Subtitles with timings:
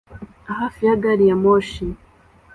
[0.57, 1.85] hafi ya gari ya moshi